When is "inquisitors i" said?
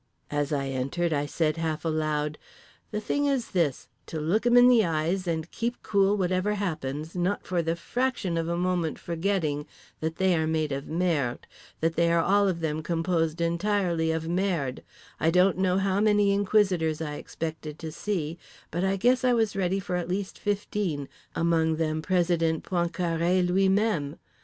16.31-17.17